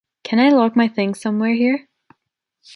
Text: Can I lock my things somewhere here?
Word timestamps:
Can 0.23 0.39
I 0.39 0.49
lock 0.49 0.75
my 0.75 0.87
things 0.87 1.21
somewhere 1.21 1.53
here? 1.53 1.87